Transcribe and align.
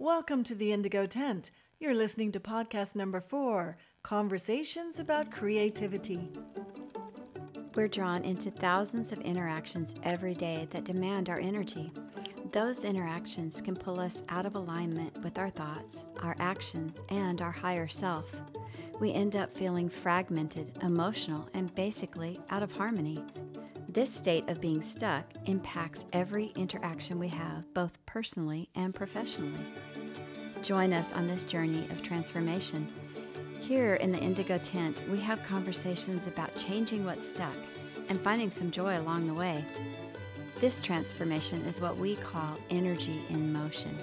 Welcome 0.00 0.44
to 0.44 0.54
the 0.54 0.72
Indigo 0.72 1.04
Tent. 1.04 1.50
You're 1.78 1.94
listening 1.94 2.32
to 2.32 2.40
podcast 2.40 2.96
number 2.96 3.20
four 3.20 3.76
Conversations 4.02 4.98
about 4.98 5.30
Creativity. 5.30 6.30
We're 7.74 7.86
drawn 7.86 8.24
into 8.24 8.50
thousands 8.50 9.12
of 9.12 9.20
interactions 9.20 9.94
every 10.02 10.34
day 10.34 10.66
that 10.70 10.84
demand 10.84 11.28
our 11.28 11.38
energy. 11.38 11.92
Those 12.50 12.84
interactions 12.84 13.60
can 13.60 13.76
pull 13.76 14.00
us 14.00 14.22
out 14.30 14.46
of 14.46 14.54
alignment 14.54 15.22
with 15.22 15.36
our 15.36 15.50
thoughts, 15.50 16.06
our 16.22 16.34
actions, 16.38 17.02
and 17.10 17.42
our 17.42 17.52
higher 17.52 17.86
self. 17.86 18.24
We 19.00 19.12
end 19.12 19.36
up 19.36 19.54
feeling 19.54 19.90
fragmented, 19.90 20.78
emotional, 20.80 21.46
and 21.52 21.74
basically 21.74 22.40
out 22.48 22.62
of 22.62 22.72
harmony. 22.72 23.22
This 23.92 24.14
state 24.14 24.48
of 24.48 24.60
being 24.60 24.82
stuck 24.82 25.24
impacts 25.46 26.06
every 26.12 26.52
interaction 26.54 27.18
we 27.18 27.26
have, 27.26 27.64
both 27.74 27.90
personally 28.06 28.68
and 28.76 28.94
professionally. 28.94 29.66
Join 30.62 30.92
us 30.92 31.12
on 31.12 31.26
this 31.26 31.42
journey 31.42 31.88
of 31.90 32.00
transformation. 32.00 32.88
Here 33.58 33.94
in 33.96 34.12
the 34.12 34.20
Indigo 34.20 34.58
Tent, 34.58 35.02
we 35.10 35.18
have 35.18 35.42
conversations 35.42 36.28
about 36.28 36.54
changing 36.54 37.04
what's 37.04 37.28
stuck 37.28 37.56
and 38.08 38.20
finding 38.20 38.52
some 38.52 38.70
joy 38.70 38.96
along 38.96 39.26
the 39.26 39.34
way. 39.34 39.64
This 40.60 40.80
transformation 40.80 41.62
is 41.62 41.80
what 41.80 41.96
we 41.96 42.14
call 42.14 42.58
energy 42.70 43.24
in 43.28 43.52
motion. 43.52 43.98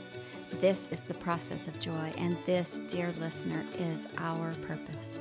This 0.59 0.90
is 0.91 0.99
the 0.99 1.13
process 1.13 1.70
of 1.70 1.79
joy, 1.79 2.12
and 2.17 2.35
this, 2.45 2.81
dear 2.90 3.13
listener, 3.21 3.63
is 3.79 4.05
our 4.17 4.54
purpose. 4.55 5.20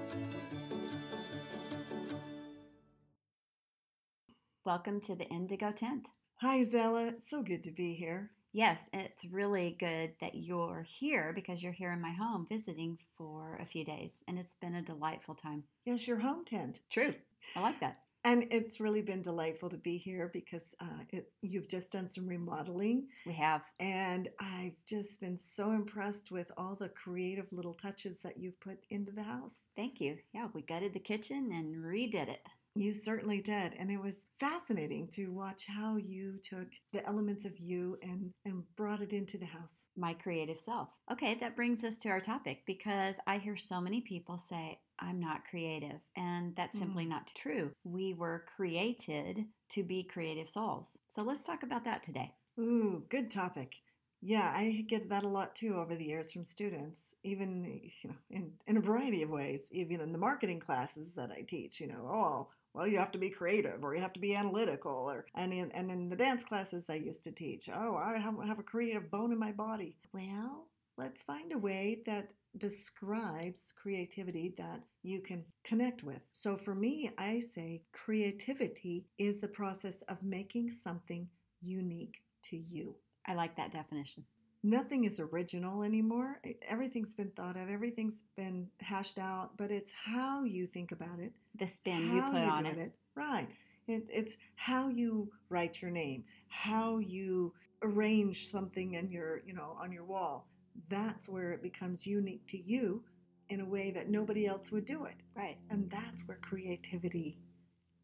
Welcome 4.66 5.00
to 5.02 5.14
the 5.14 5.28
Indigo 5.28 5.70
Tent. 5.70 6.08
Hi, 6.38 6.64
Zella. 6.64 7.06
It's 7.06 7.30
so 7.30 7.40
good 7.40 7.62
to 7.62 7.70
be 7.70 7.94
here. 7.94 8.32
Yes, 8.52 8.90
it's 8.92 9.24
really 9.24 9.76
good 9.78 10.14
that 10.20 10.34
you're 10.34 10.84
here 10.88 11.30
because 11.32 11.62
you're 11.62 11.70
here 11.70 11.92
in 11.92 12.00
my 12.00 12.10
home 12.10 12.48
visiting 12.50 12.98
for 13.16 13.60
a 13.62 13.64
few 13.64 13.84
days, 13.84 14.14
and 14.26 14.40
it's 14.40 14.56
been 14.60 14.74
a 14.74 14.82
delightful 14.82 15.36
time. 15.36 15.62
Yes, 15.84 16.08
your 16.08 16.18
home 16.18 16.44
tent. 16.44 16.80
True. 16.90 17.14
I 17.54 17.60
like 17.60 17.78
that. 17.78 17.98
And 18.24 18.48
it's 18.50 18.80
really 18.80 19.02
been 19.02 19.22
delightful 19.22 19.68
to 19.70 19.76
be 19.76 19.98
here 19.98 20.28
because 20.32 20.74
uh, 20.80 21.04
it, 21.10 21.30
you've 21.42 21.68
just 21.68 21.92
done 21.92 22.10
some 22.10 22.26
remodeling. 22.26 23.06
We 23.24 23.34
have. 23.34 23.62
And 23.78 24.28
I've 24.40 24.74
just 24.84 25.20
been 25.20 25.36
so 25.36 25.70
impressed 25.70 26.32
with 26.32 26.50
all 26.56 26.74
the 26.74 26.88
creative 26.88 27.46
little 27.52 27.74
touches 27.74 28.18
that 28.22 28.36
you've 28.36 28.58
put 28.58 28.78
into 28.90 29.12
the 29.12 29.22
house. 29.22 29.66
Thank 29.76 30.00
you. 30.00 30.16
Yeah, 30.34 30.48
we 30.52 30.62
gutted 30.62 30.92
the 30.92 30.98
kitchen 30.98 31.52
and 31.52 31.76
redid 31.76 32.28
it. 32.28 32.40
You 32.76 32.92
certainly 32.92 33.40
did. 33.40 33.72
And 33.78 33.90
it 33.90 34.00
was 34.00 34.26
fascinating 34.38 35.08
to 35.14 35.32
watch 35.32 35.64
how 35.66 35.96
you 35.96 36.38
took 36.42 36.68
the 36.92 37.06
elements 37.06 37.44
of 37.44 37.58
you 37.58 37.98
and, 38.02 38.30
and 38.44 38.62
brought 38.76 39.00
it 39.00 39.12
into 39.12 39.38
the 39.38 39.46
house. 39.46 39.84
My 39.96 40.14
creative 40.14 40.60
self. 40.60 40.88
Okay, 41.10 41.34
that 41.40 41.56
brings 41.56 41.84
us 41.84 41.98
to 41.98 42.08
our 42.10 42.20
topic 42.20 42.62
because 42.66 43.16
I 43.26 43.38
hear 43.38 43.56
so 43.56 43.80
many 43.80 44.00
people 44.00 44.38
say, 44.38 44.78
I'm 44.98 45.20
not 45.20 45.42
creative. 45.50 46.00
And 46.16 46.54
that's 46.56 46.78
simply 46.78 47.04
Mm. 47.04 47.10
not 47.10 47.30
true. 47.36 47.70
We 47.84 48.14
were 48.14 48.44
created 48.56 49.46
to 49.70 49.82
be 49.82 50.02
creative 50.04 50.48
souls. 50.48 50.88
So 51.08 51.22
let's 51.22 51.44
talk 51.44 51.62
about 51.62 51.84
that 51.84 52.02
today. 52.02 52.34
Ooh, 52.58 53.04
good 53.08 53.30
topic. 53.30 53.76
Yeah, 54.22 54.50
I 54.54 54.84
get 54.88 55.10
that 55.10 55.24
a 55.24 55.28
lot 55.28 55.54
too 55.54 55.74
over 55.76 55.94
the 55.94 56.04
years 56.06 56.32
from 56.32 56.42
students, 56.44 57.14
even 57.22 57.64
you 58.02 58.10
know, 58.10 58.16
in, 58.30 58.52
in 58.66 58.76
a 58.78 58.80
variety 58.80 59.22
of 59.22 59.30
ways, 59.30 59.68
even 59.70 60.00
in 60.00 60.12
the 60.12 60.18
marketing 60.18 60.58
classes 60.60 61.14
that 61.14 61.30
I 61.30 61.42
teach, 61.42 61.80
you 61.80 61.86
know, 61.86 62.08
oh, 62.10 62.48
well, 62.76 62.86
you 62.86 62.98
have 62.98 63.12
to 63.12 63.18
be 63.18 63.30
creative 63.30 63.82
or 63.82 63.94
you 63.94 64.02
have 64.02 64.12
to 64.12 64.20
be 64.20 64.36
analytical 64.36 64.92
or 65.10 65.24
and 65.34 65.50
in 65.52 65.72
and 65.72 65.90
in 65.90 66.10
the 66.10 66.16
dance 66.16 66.44
classes 66.44 66.90
I 66.90 66.96
used 66.96 67.24
to 67.24 67.32
teach, 67.32 67.70
oh, 67.74 67.96
I 67.96 68.18
have, 68.18 68.58
a 68.58 68.62
creative 68.62 69.10
bone 69.10 69.32
in 69.32 69.38
my 69.38 69.52
body. 69.52 69.96
Well, 70.12 70.66
let's 70.98 71.22
find 71.22 71.52
a 71.52 71.58
way 71.58 72.02
that 72.04 72.34
describes 72.58 73.72
creativity 73.80 74.54
that 74.58 74.84
you 75.02 75.20
can 75.20 75.44
connect 75.64 76.02
with. 76.02 76.20
So 76.32 76.58
for 76.58 76.74
me, 76.74 77.10
I 77.16 77.38
say 77.38 77.82
creativity 77.92 79.06
is 79.18 79.40
the 79.40 79.48
process 79.48 80.02
of 80.02 80.22
making 80.22 80.70
something 80.70 81.28
unique 81.62 82.20
to 82.50 82.58
you. 82.58 82.94
I 83.26 83.34
like 83.34 83.56
that 83.56 83.72
definition. 83.72 84.24
Nothing 84.62 85.04
is 85.04 85.20
original 85.20 85.82
anymore. 85.82 86.40
Everything's 86.68 87.14
been 87.14 87.30
thought 87.30 87.56
of, 87.56 87.68
everything's 87.68 88.24
been 88.36 88.66
hashed 88.80 89.18
out, 89.18 89.56
but 89.56 89.70
it's 89.70 89.92
how 89.92 90.44
you 90.44 90.66
think 90.66 90.92
about 90.92 91.20
it, 91.20 91.32
The 91.58 91.66
spin 91.66 92.14
you 92.14 92.22
put 92.22 92.42
on 92.42 92.64
do 92.64 92.70
it. 92.70 92.92
Right. 93.14 93.48
It, 93.88 94.04
it's 94.10 94.36
how 94.56 94.88
you 94.88 95.30
write 95.48 95.80
your 95.80 95.90
name, 95.90 96.24
how 96.48 96.98
you 96.98 97.52
arrange 97.82 98.50
something 98.50 98.94
in 98.94 99.10
your, 99.10 99.42
you 99.46 99.54
know, 99.54 99.76
on 99.80 99.92
your 99.92 100.04
wall. 100.04 100.48
That's 100.88 101.28
where 101.28 101.52
it 101.52 101.62
becomes 101.62 102.06
unique 102.06 102.46
to 102.48 102.58
you 102.58 103.02
in 103.48 103.60
a 103.60 103.64
way 103.64 103.90
that 103.92 104.10
nobody 104.10 104.46
else 104.46 104.72
would 104.72 104.84
do 104.84 105.04
it. 105.04 105.14
Right. 105.34 105.56
And 105.70 105.90
that's 105.90 106.26
where 106.26 106.38
creativity 106.42 107.38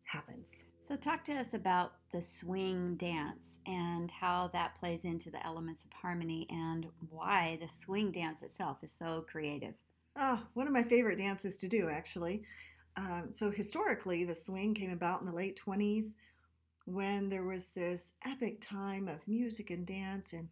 happens. 0.04 0.64
So, 0.80 0.96
talk 0.96 1.24
to 1.24 1.32
us 1.34 1.54
about 1.54 1.92
the 2.12 2.20
swing 2.20 2.96
dance 2.96 3.58
and 3.66 4.10
how 4.10 4.50
that 4.52 4.78
plays 4.78 5.04
into 5.04 5.30
the 5.30 5.44
elements 5.46 5.84
of 5.84 5.92
harmony 5.92 6.46
and 6.50 6.86
why 7.08 7.58
the 7.60 7.68
swing 7.68 8.10
dance 8.10 8.42
itself 8.42 8.78
is 8.82 8.92
so 8.92 9.24
creative. 9.28 9.74
Ah, 10.16 10.42
one 10.54 10.66
of 10.66 10.72
my 10.72 10.82
favorite 10.82 11.18
dances 11.18 11.56
to 11.58 11.68
do, 11.68 11.88
actually. 11.88 12.42
Um, 12.97 13.30
so, 13.32 13.50
historically, 13.50 14.25
the 14.25 14.34
swing 14.34 14.75
came 14.75 14.91
about 14.91 15.20
in 15.20 15.26
the 15.26 15.32
late 15.32 15.58
20s 15.64 16.14
when 16.84 17.28
there 17.28 17.44
was 17.44 17.70
this 17.70 18.14
epic 18.26 18.60
time 18.60 19.08
of 19.08 19.26
music 19.28 19.70
and 19.70 19.86
dance 19.86 20.32
and 20.32 20.48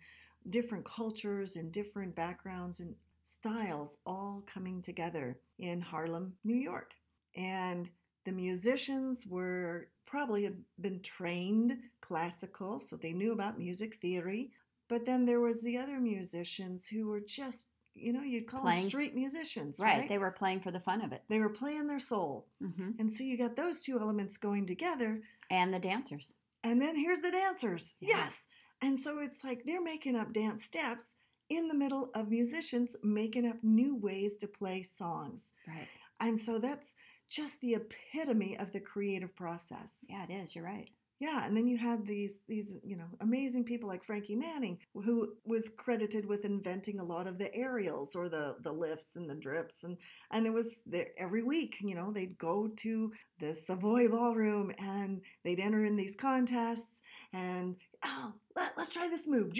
different 0.48 0.84
cultures 0.84 1.56
and 1.56 1.72
different 1.72 2.14
backgrounds 2.14 2.80
and 2.80 2.94
styles 3.24 3.98
all 4.06 4.42
coming 4.46 4.80
together 4.82 5.38
in 5.58 5.80
Harlem, 5.80 6.34
New 6.44 6.56
York. 6.56 6.94
And 7.36 7.90
the 8.24 8.32
musicians 8.32 9.26
were 9.26 9.88
probably 10.06 10.44
had 10.44 10.56
been 10.80 11.00
trained 11.00 11.78
classical, 12.00 12.80
so 12.80 12.96
they 12.96 13.12
knew 13.12 13.32
about 13.32 13.58
music 13.58 13.96
theory. 13.96 14.50
But 14.88 15.06
then 15.06 15.24
there 15.24 15.40
was 15.40 15.62
the 15.62 15.78
other 15.78 16.00
musicians 16.00 16.88
who 16.88 17.06
were 17.06 17.20
just, 17.20 17.68
you 17.94 18.12
know, 18.12 18.22
you'd 18.22 18.46
call 18.46 18.60
Playing- 18.62 18.80
them 18.82 18.88
street 18.90 19.14
musicians, 19.14 19.78
Right. 19.78 20.00
right? 20.00 20.08
They 20.08 20.18
were 20.18 20.30
playing 20.30 20.60
for 20.60 20.70
the 20.70 20.80
fun 20.80 21.00
of 21.02 21.12
it. 21.12 21.22
They 21.28 21.40
were 21.40 21.50
playing 21.50 21.86
their 21.86 21.98
soul. 22.00 22.46
hmm 22.60 22.92
And 22.98 23.10
so 23.10 23.24
you 23.24 23.36
got 23.36 23.56
those 23.56 23.82
two 23.82 23.98
elements 24.00 24.36
going 24.38 24.66
together. 24.66 25.22
And 25.50 25.74
the 25.74 25.78
dancers. 25.80 26.32
And 26.62 26.80
then 26.80 26.94
here's 26.96 27.20
the 27.20 27.30
dancers. 27.32 27.94
Yeah. 28.00 28.16
Yes. 28.18 28.46
And 28.82 28.98
so 28.98 29.18
it's 29.18 29.42
like 29.44 29.64
they're 29.64 29.82
making 29.82 30.14
up 30.16 30.32
dance 30.32 30.64
steps 30.64 31.14
in 31.48 31.66
the 31.68 31.74
middle 31.74 32.10
of 32.14 32.30
musicians 32.30 32.96
making 33.02 33.46
up 33.46 33.56
new 33.62 33.96
ways 33.96 34.36
to 34.38 34.46
play 34.46 34.82
songs. 34.84 35.52
Right. 35.66 35.88
And 36.20 36.38
so 36.38 36.58
that's 36.58 36.94
just 37.28 37.60
the 37.60 37.74
epitome 37.74 38.56
of 38.58 38.72
the 38.72 38.80
creative 38.80 39.34
process. 39.34 40.04
Yeah, 40.08 40.24
it 40.28 40.30
is. 40.32 40.54
You're 40.54 40.64
right. 40.64 40.88
Yeah, 41.20 41.44
and 41.44 41.54
then 41.54 41.66
you 41.66 41.76
had 41.76 42.06
these 42.06 42.40
these 42.48 42.72
you 42.82 42.96
know 42.96 43.04
amazing 43.20 43.64
people 43.64 43.90
like 43.90 44.02
Frankie 44.02 44.34
Manning, 44.34 44.78
who 44.94 45.34
was 45.44 45.70
credited 45.76 46.24
with 46.24 46.46
inventing 46.46 46.98
a 46.98 47.04
lot 47.04 47.26
of 47.26 47.36
the 47.38 47.54
aerials 47.54 48.16
or 48.16 48.30
the 48.30 48.56
the 48.62 48.72
lifts 48.72 49.16
and 49.16 49.28
the 49.28 49.34
drips, 49.34 49.84
and 49.84 49.98
and 50.30 50.46
it 50.46 50.52
was 50.52 50.80
there 50.86 51.08
every 51.18 51.42
week. 51.42 51.76
You 51.82 51.94
know, 51.94 52.10
they'd 52.10 52.38
go 52.38 52.68
to 52.68 53.12
the 53.38 53.54
Savoy 53.54 54.08
Ballroom 54.08 54.72
and 54.78 55.20
they'd 55.44 55.60
enter 55.60 55.84
in 55.84 55.94
these 55.94 56.16
contests, 56.16 57.02
and 57.34 57.76
oh, 58.02 58.32
let, 58.56 58.72
let's 58.78 58.92
try 58.94 59.06
this 59.08 59.28
move, 59.28 59.52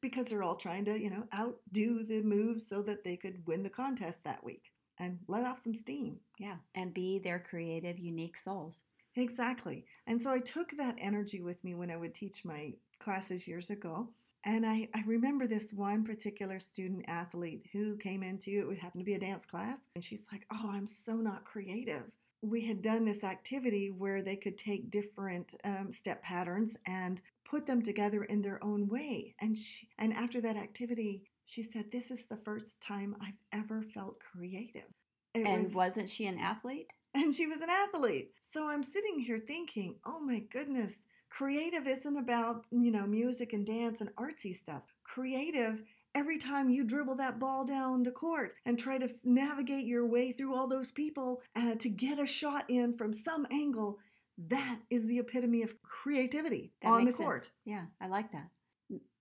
because 0.00 0.24
they're 0.24 0.42
all 0.42 0.56
trying 0.56 0.86
to 0.86 0.98
you 0.98 1.10
know 1.10 1.24
outdo 1.34 2.02
the 2.04 2.22
moves 2.22 2.66
so 2.66 2.80
that 2.80 3.04
they 3.04 3.16
could 3.18 3.46
win 3.46 3.62
the 3.62 3.68
contest 3.68 4.24
that 4.24 4.42
week 4.42 4.72
and 4.98 5.18
let 5.28 5.44
off 5.44 5.58
some 5.58 5.74
steam. 5.74 6.16
Yeah. 6.38 6.56
And 6.74 6.94
be 6.94 7.18
their 7.18 7.38
creative, 7.38 7.98
unique 7.98 8.38
souls. 8.38 8.82
Exactly. 9.18 9.84
And 10.06 10.22
so 10.22 10.30
I 10.30 10.38
took 10.38 10.70
that 10.76 10.94
energy 10.98 11.40
with 11.40 11.62
me 11.64 11.74
when 11.74 11.90
I 11.90 11.96
would 11.96 12.14
teach 12.14 12.44
my 12.44 12.74
classes 13.00 13.48
years 13.48 13.68
ago. 13.68 14.10
And 14.44 14.64
I, 14.64 14.88
I 14.94 15.02
remember 15.06 15.48
this 15.48 15.72
one 15.72 16.04
particular 16.04 16.60
student 16.60 17.04
athlete 17.08 17.66
who 17.72 17.96
came 17.96 18.22
into 18.22 18.60
it, 18.60 18.66
would 18.68 18.78
happen 18.78 19.00
to 19.00 19.04
be 19.04 19.14
a 19.14 19.18
dance 19.18 19.44
class, 19.44 19.80
and 19.96 20.04
she's 20.04 20.24
like, 20.30 20.46
Oh, 20.52 20.70
I'm 20.72 20.86
so 20.86 21.16
not 21.16 21.44
creative. 21.44 22.04
We 22.40 22.64
had 22.64 22.80
done 22.80 23.04
this 23.04 23.24
activity 23.24 23.90
where 23.90 24.22
they 24.22 24.36
could 24.36 24.56
take 24.56 24.90
different 24.90 25.54
um, 25.64 25.90
step 25.90 26.22
patterns 26.22 26.76
and 26.86 27.20
put 27.44 27.66
them 27.66 27.82
together 27.82 28.22
in 28.22 28.40
their 28.40 28.62
own 28.62 28.86
way. 28.86 29.34
And 29.40 29.58
she, 29.58 29.88
and 29.98 30.12
after 30.14 30.40
that 30.42 30.56
activity, 30.56 31.24
she 31.44 31.64
said, 31.64 31.90
This 31.90 32.12
is 32.12 32.26
the 32.26 32.36
first 32.36 32.80
time 32.80 33.16
I've 33.20 33.40
ever 33.52 33.82
felt 33.82 34.20
creative. 34.20 34.86
It 35.34 35.44
and 35.44 35.64
was- 35.64 35.74
wasn't 35.74 36.08
she 36.08 36.26
an 36.26 36.38
athlete? 36.38 36.92
And 37.18 37.34
she 37.34 37.46
was 37.46 37.60
an 37.60 37.68
athlete. 37.68 38.30
So 38.40 38.68
I'm 38.68 38.84
sitting 38.84 39.18
here 39.18 39.40
thinking, 39.44 39.96
oh 40.06 40.20
my 40.20 40.38
goodness, 40.38 41.00
creative 41.30 41.86
isn't 41.86 42.16
about, 42.16 42.64
you 42.70 42.92
know, 42.92 43.06
music 43.06 43.52
and 43.52 43.66
dance 43.66 44.00
and 44.00 44.14
artsy 44.14 44.54
stuff. 44.54 44.82
Creative, 45.02 45.82
every 46.14 46.38
time 46.38 46.70
you 46.70 46.84
dribble 46.84 47.16
that 47.16 47.40
ball 47.40 47.64
down 47.64 48.04
the 48.04 48.12
court 48.12 48.54
and 48.64 48.78
try 48.78 48.98
to 48.98 49.06
f- 49.06 49.10
navigate 49.24 49.84
your 49.84 50.06
way 50.06 50.30
through 50.30 50.54
all 50.54 50.68
those 50.68 50.92
people 50.92 51.42
uh, 51.56 51.74
to 51.76 51.88
get 51.88 52.20
a 52.20 52.26
shot 52.26 52.64
in 52.68 52.96
from 52.96 53.12
some 53.12 53.46
angle, 53.50 53.98
that 54.46 54.78
is 54.88 55.06
the 55.06 55.18
epitome 55.18 55.62
of 55.62 55.82
creativity 55.82 56.72
That 56.82 56.88
on 56.88 56.98
the 57.00 57.04
makes 57.06 57.16
sense. 57.16 57.26
court. 57.26 57.50
Yeah, 57.64 57.86
I 58.00 58.06
like 58.06 58.30
that. 58.32 58.48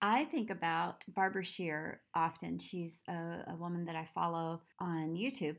I 0.02 0.26
think 0.26 0.50
about 0.50 1.04
Barbara 1.08 1.44
Sher 1.44 2.02
often. 2.14 2.60
She's 2.60 3.00
a, 3.10 3.44
a, 3.48 3.56
woman 3.58 3.86
that 3.86 3.96
I 3.96 4.08
follow 4.14 4.62
on 4.80 5.16
YouTube. 5.16 5.58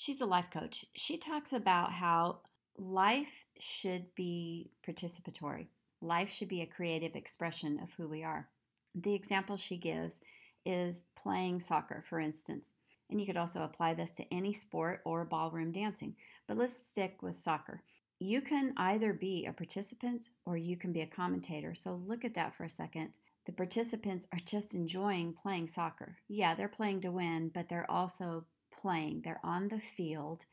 She's 0.00 0.20
a 0.20 0.26
life 0.26 0.48
coach. 0.52 0.84
She 0.94 1.18
talks 1.18 1.52
about 1.52 1.90
how 1.90 2.42
life 2.76 3.46
should 3.58 4.14
be 4.14 4.70
participatory, 4.86 5.66
life 6.00 6.30
should 6.30 6.46
be 6.46 6.62
a 6.62 6.66
creative 6.66 7.16
expression 7.16 7.80
of 7.82 7.90
who 7.96 8.06
we 8.06 8.22
are. 8.22 8.48
The 8.94 9.12
example 9.12 9.56
she 9.56 9.76
gives 9.76 10.20
is 10.64 11.02
playing 11.20 11.58
soccer, 11.58 12.04
for 12.08 12.20
instance. 12.20 12.66
And 13.10 13.20
you 13.20 13.26
could 13.26 13.36
also 13.36 13.64
apply 13.64 13.94
this 13.94 14.12
to 14.12 14.32
any 14.32 14.52
sport 14.52 15.00
or 15.04 15.24
ballroom 15.24 15.72
dancing. 15.72 16.14
But 16.46 16.58
let's 16.58 16.80
stick 16.80 17.20
with 17.20 17.34
soccer. 17.34 17.82
You 18.20 18.40
can 18.40 18.74
either 18.76 19.12
be 19.12 19.46
a 19.46 19.52
participant 19.52 20.28
or 20.46 20.56
you 20.56 20.76
can 20.76 20.92
be 20.92 21.00
a 21.00 21.06
commentator. 21.08 21.74
So 21.74 22.00
look 22.06 22.24
at 22.24 22.34
that 22.34 22.54
for 22.54 22.62
a 22.62 22.70
second. 22.70 23.14
The 23.46 23.52
participants 23.52 24.28
are 24.32 24.38
just 24.46 24.76
enjoying 24.76 25.34
playing 25.42 25.66
soccer. 25.66 26.18
Yeah, 26.28 26.54
they're 26.54 26.68
playing 26.68 27.00
to 27.00 27.10
win, 27.10 27.50
but 27.52 27.68
they're 27.68 27.90
also 27.90 28.44
playing. 28.80 29.22
They're 29.24 29.40
on 29.42 29.68
the 29.68 29.80
field, 29.80 30.44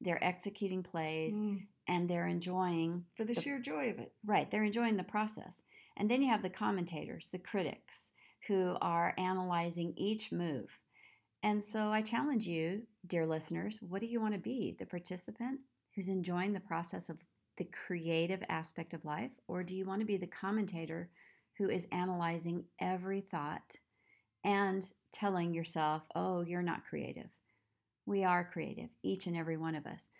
they're 0.00 0.22
executing 0.22 0.82
plays, 0.82 1.34
mm. 1.34 1.60
and 1.86 2.08
they're 2.08 2.26
enjoying 2.26 3.04
for 3.16 3.24
the, 3.24 3.34
the 3.34 3.40
sheer 3.40 3.60
joy 3.60 3.90
of 3.90 3.98
it. 3.98 4.12
Right, 4.24 4.50
they're 4.50 4.64
enjoying 4.64 4.96
the 4.96 5.04
process. 5.04 5.62
And 5.96 6.10
then 6.10 6.22
you 6.22 6.28
have 6.28 6.42
the 6.42 6.50
commentators, 6.50 7.28
the 7.30 7.38
critics, 7.38 8.10
who 8.48 8.76
are 8.80 9.14
analyzing 9.16 9.94
each 9.96 10.32
move. 10.32 10.80
And 11.42 11.62
so 11.62 11.88
I 11.88 12.02
challenge 12.02 12.46
you, 12.46 12.82
dear 13.06 13.26
listeners, 13.26 13.78
what 13.80 14.00
do 14.00 14.06
you 14.06 14.20
want 14.20 14.34
to 14.34 14.40
be? 14.40 14.74
The 14.78 14.86
participant 14.86 15.60
who's 15.94 16.08
enjoying 16.08 16.52
the 16.52 16.60
process 16.60 17.08
of 17.08 17.18
the 17.56 17.64
creative 17.86 18.42
aspect 18.48 18.94
of 18.94 19.04
life? 19.04 19.30
Or 19.46 19.62
do 19.62 19.76
you 19.76 19.84
want 19.84 20.00
to 20.00 20.06
be 20.06 20.16
the 20.16 20.26
commentator 20.26 21.10
who 21.58 21.68
is 21.68 21.86
analyzing 21.92 22.64
every 22.80 23.20
thought 23.20 23.76
and 24.42 24.84
telling 25.12 25.54
yourself, 25.54 26.02
oh, 26.14 26.42
you're 26.42 26.62
not 26.62 26.84
creative? 26.84 27.30
We 28.06 28.24
are 28.24 28.48
creative, 28.50 28.90
each 29.02 29.26
and 29.26 29.36
every 29.36 29.56
one 29.56 29.74
of 29.74 29.86
us. 29.86 30.10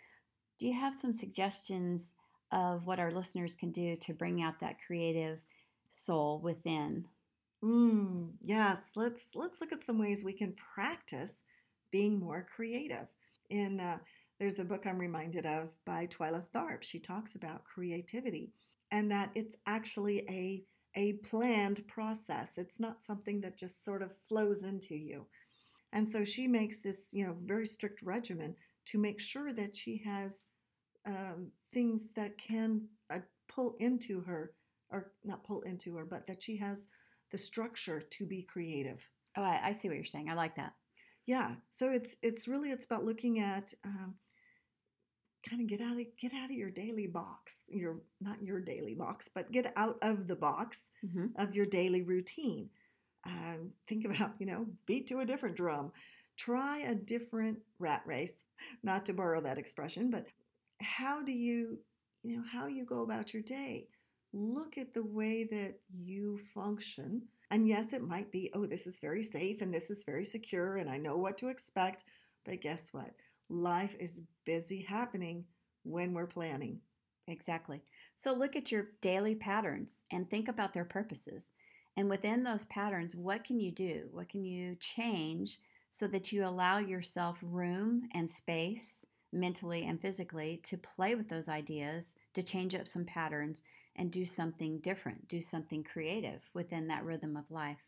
Do 0.57 0.67
you 0.67 0.73
have 0.73 0.95
some 0.95 1.13
suggestions 1.13 2.13
of 2.51 2.85
what 2.85 2.99
our 2.99 3.11
listeners 3.11 3.55
can 3.55 3.71
do 3.71 3.95
to 3.97 4.13
bring 4.13 4.41
out 4.41 4.59
that 4.59 4.79
creative 4.85 5.39
soul 5.89 6.39
within? 6.39 7.07
Mm, 7.63 8.31
yes, 8.43 8.81
let's 8.95 9.35
let's 9.35 9.59
look 9.61 9.71
at 9.71 9.83
some 9.83 9.97
ways 9.97 10.23
we 10.23 10.33
can 10.33 10.53
practice 10.53 11.43
being 11.91 12.19
more 12.19 12.47
creative. 12.55 13.07
In 13.49 13.79
uh, 13.79 13.97
there's 14.39 14.59
a 14.59 14.65
book 14.65 14.85
I'm 14.85 14.99
reminded 14.99 15.45
of 15.45 15.73
by 15.85 16.07
Twyla 16.07 16.43
Tharp. 16.53 16.83
She 16.83 16.99
talks 16.99 17.35
about 17.35 17.63
creativity 17.63 18.51
and 18.91 19.11
that 19.11 19.31
it's 19.35 19.55
actually 19.65 20.19
a 20.29 20.63
a 20.97 21.13
planned 21.13 21.85
process. 21.87 22.57
It's 22.57 22.79
not 22.79 23.03
something 23.03 23.41
that 23.41 23.57
just 23.57 23.83
sort 23.83 24.01
of 24.01 24.15
flows 24.15 24.63
into 24.63 24.95
you. 24.95 25.25
And 25.95 26.07
so 26.07 26.25
she 26.25 26.47
makes 26.47 26.81
this, 26.81 27.13
you 27.13 27.25
know, 27.25 27.35
very 27.45 27.65
strict 27.65 28.01
regimen 28.01 28.55
to 28.87 28.99
make 28.99 29.19
sure 29.19 29.53
that 29.53 29.75
she 29.75 30.03
has 30.05 30.43
um, 31.07 31.51
things 31.73 32.11
that 32.15 32.37
can 32.37 32.81
uh, 33.09 33.19
pull 33.47 33.77
into 33.79 34.19
her, 34.21 34.51
or 34.89 35.13
not 35.23 35.45
pull 35.45 35.61
into 35.61 35.95
her, 35.95 36.05
but 36.05 36.27
that 36.27 36.43
she 36.43 36.57
has 36.57 36.89
the 37.31 37.37
structure 37.37 38.01
to 38.01 38.25
be 38.25 38.43
creative. 38.43 39.09
Oh, 39.37 39.41
I, 39.43 39.61
I 39.63 39.73
see 39.73 39.87
what 39.87 39.95
you're 39.95 40.05
saying. 40.05 40.29
I 40.29 40.33
like 40.33 40.57
that. 40.57 40.73
Yeah. 41.25 41.55
So 41.71 41.89
it's 41.89 42.15
it's 42.21 42.47
really 42.47 42.71
it's 42.71 42.85
about 42.85 43.05
looking 43.05 43.39
at 43.39 43.73
um, 43.85 44.15
kind 45.49 45.61
of 45.61 45.67
get 45.67 45.79
out 45.79 45.97
of 45.97 46.05
get 46.19 46.33
out 46.33 46.49
of 46.49 46.55
your 46.55 46.71
daily 46.71 47.07
box 47.07 47.69
your 47.69 47.97
not 48.19 48.41
your 48.41 48.59
daily 48.59 48.95
box 48.95 49.29
but 49.33 49.51
get 49.51 49.71
out 49.75 49.97
of 50.01 50.27
the 50.27 50.35
box 50.35 50.89
mm-hmm. 51.05 51.27
of 51.35 51.53
your 51.53 51.67
daily 51.67 52.01
routine 52.01 52.69
uh, 53.25 53.57
think 53.87 54.05
about 54.05 54.33
you 54.39 54.45
know 54.45 54.65
beat 54.85 55.07
to 55.07 55.19
a 55.19 55.25
different 55.25 55.55
drum 55.55 55.91
try 56.37 56.79
a 56.79 56.95
different 56.95 57.57
rat 57.79 58.01
race 58.05 58.43
not 58.83 59.05
to 59.05 59.13
borrow 59.13 59.41
that 59.41 59.57
expression 59.57 60.09
but 60.09 60.25
how 60.81 61.23
do 61.23 61.31
you 61.31 61.77
you 62.23 62.37
know 62.37 62.43
how 62.51 62.67
you 62.67 62.85
go 62.85 63.03
about 63.03 63.33
your 63.33 63.43
day 63.43 63.87
look 64.33 64.77
at 64.77 64.93
the 64.93 65.05
way 65.05 65.47
that 65.49 65.75
you 65.89 66.37
function 66.53 67.21
and 67.51 67.67
yes 67.67 67.93
it 67.93 68.03
might 68.03 68.31
be 68.31 68.51
oh 68.53 68.65
this 68.65 68.85
is 68.85 68.99
very 68.99 69.23
safe 69.23 69.61
and 69.61 69.73
this 69.73 69.89
is 69.89 70.03
very 70.03 70.25
secure 70.25 70.77
and 70.77 70.89
i 70.89 70.97
know 70.97 71.15
what 71.17 71.37
to 71.37 71.47
expect 71.47 72.03
but 72.45 72.61
guess 72.61 72.89
what 72.91 73.11
life 73.49 73.95
is 73.99 74.21
busy 74.45 74.81
happening 74.81 75.45
when 75.83 76.13
we're 76.13 76.27
planning. 76.27 76.79
Exactly. 77.27 77.81
So 78.17 78.33
look 78.33 78.55
at 78.55 78.71
your 78.71 78.89
daily 79.01 79.35
patterns 79.35 80.03
and 80.11 80.29
think 80.29 80.47
about 80.47 80.73
their 80.73 80.85
purposes. 80.85 81.51
And 81.97 82.09
within 82.09 82.43
those 82.43 82.65
patterns, 82.65 83.15
what 83.15 83.43
can 83.43 83.59
you 83.59 83.71
do? 83.71 84.09
What 84.11 84.29
can 84.29 84.43
you 84.43 84.75
change 84.75 85.59
so 85.89 86.07
that 86.07 86.31
you 86.31 86.45
allow 86.45 86.77
yourself 86.77 87.37
room 87.41 88.09
and 88.13 88.29
space 88.29 89.05
mentally 89.31 89.85
and 89.85 90.01
physically 90.01 90.57
to 90.63 90.77
play 90.77 91.15
with 91.15 91.29
those 91.29 91.49
ideas, 91.49 92.13
to 92.33 92.43
change 92.43 92.75
up 92.75 92.87
some 92.87 93.05
patterns 93.05 93.61
and 93.95 94.11
do 94.11 94.25
something 94.25 94.79
different, 94.79 95.27
do 95.27 95.41
something 95.41 95.83
creative 95.83 96.49
within 96.53 96.87
that 96.87 97.03
rhythm 97.03 97.37
of 97.37 97.49
life? 97.51 97.83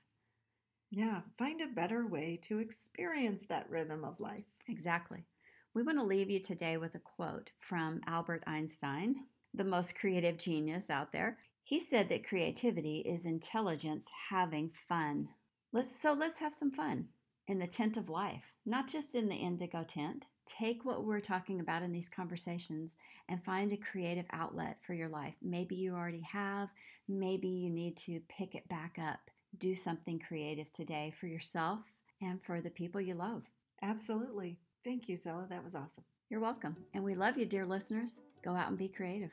Yeah, 0.92 1.22
find 1.38 1.62
a 1.62 1.68
better 1.68 2.06
way 2.06 2.36
to 2.44 2.60
experience 2.60 3.46
that 3.46 3.70
rhythm 3.70 4.04
of 4.04 4.20
life. 4.20 4.44
Exactly. 4.68 5.26
We 5.74 5.84
want 5.84 5.98
to 5.98 6.04
leave 6.04 6.30
you 6.30 6.40
today 6.40 6.78
with 6.78 6.96
a 6.96 7.00
quote 7.00 7.52
from 7.60 8.02
Albert 8.08 8.44
Einstein, 8.48 9.28
the 9.54 9.64
most 9.64 9.96
creative 9.98 10.38
genius 10.38 10.90
out 10.90 11.12
there. 11.12 11.38
He 11.68 11.82
said 11.82 12.08
that 12.08 12.26
creativity 12.26 13.00
is 13.00 13.26
intelligence 13.26 14.08
having 14.30 14.72
fun. 14.88 15.28
Let's 15.74 16.02
so 16.02 16.14
let's 16.14 16.40
have 16.40 16.56
some 16.56 16.72
fun 16.72 17.10
in 17.46 17.60
the 17.60 17.68
tent 17.68 17.98
of 17.98 18.08
life, 18.08 18.54
not 18.66 18.88
just 18.88 19.16
in 19.16 19.28
the 19.28 19.36
indigo 19.36 19.84
tent. 19.84 20.28
Take 20.46 20.86
what 20.86 21.04
we're 21.04 21.20
talking 21.20 21.60
about 21.60 21.84
in 21.84 21.92
these 21.92 22.08
conversations 22.08 22.96
and 23.28 23.44
find 23.44 23.74
a 23.74 23.78
creative 23.92 24.28
outlet 24.32 24.78
for 24.82 24.94
your 24.94 25.10
life. 25.10 25.34
Maybe 25.42 25.76
you 25.76 25.94
already 25.94 26.22
have, 26.22 26.70
maybe 27.10 27.50
you 27.50 27.70
need 27.70 27.98
to 27.98 28.22
pick 28.30 28.56
it 28.56 28.70
back 28.70 28.98
up. 28.98 29.20
Do 29.58 29.76
something 29.76 30.20
creative 30.26 30.72
today 30.72 31.14
for 31.20 31.28
yourself 31.28 31.80
and 32.22 32.42
for 32.42 32.62
the 32.62 32.70
people 32.70 33.02
you 33.02 33.16
love. 33.16 33.44
Absolutely. 33.82 34.58
Thank 34.86 35.10
you, 35.10 35.18
Zella. 35.18 35.48
That 35.50 35.66
was 35.66 35.76
awesome. 35.76 36.06
You're 36.30 36.40
welcome. 36.40 36.78
And 36.94 37.04
we 37.04 37.14
love 37.14 37.38
you, 37.38 37.46
dear 37.46 37.66
listeners. 37.66 38.22
Go 38.42 38.56
out 38.56 38.70
and 38.70 38.78
be 38.78 38.88
creative. 38.88 39.32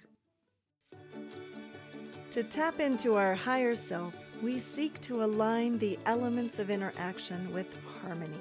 To 2.35 2.43
tap 2.43 2.81
into 2.81 3.15
our 3.15 3.37
higher 3.37 3.77
self, 3.77 4.13
we 4.43 4.59
seek 4.59 5.01
to 5.03 5.23
align 5.23 5.79
the 5.79 5.97
elements 6.05 6.59
of 6.59 6.69
interaction 6.69 7.53
with 7.53 7.69
harmony. 8.03 8.41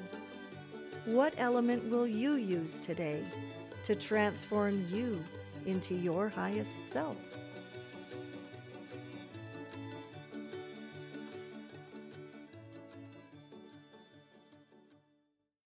What 1.06 1.36
element 1.38 1.88
will 1.92 2.08
you 2.08 2.34
use 2.34 2.80
today 2.80 3.24
to 3.84 3.94
transform 3.94 4.84
you 4.90 5.24
into 5.68 5.94
your 5.94 6.28
highest 6.28 6.88
self? 6.88 7.18